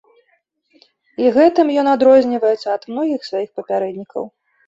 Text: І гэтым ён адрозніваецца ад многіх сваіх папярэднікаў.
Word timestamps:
І 1.25 1.33
гэтым 1.35 1.67
ён 1.81 1.87
адрозніваецца 1.95 2.67
ад 2.77 2.83
многіх 2.93 3.21
сваіх 3.29 3.49
папярэднікаў. 3.59 4.23